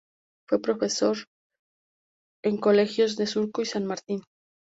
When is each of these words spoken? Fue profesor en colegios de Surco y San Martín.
Fue 0.49 0.59
profesor 0.59 1.15
en 2.43 2.57
colegios 2.57 3.17
de 3.17 3.27
Surco 3.27 3.61
y 3.61 3.65
San 3.67 3.85
Martín. 3.85 4.23